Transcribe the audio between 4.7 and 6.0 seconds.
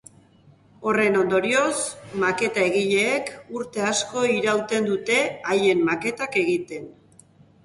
dute haien